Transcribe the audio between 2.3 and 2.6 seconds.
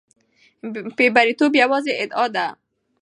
ده.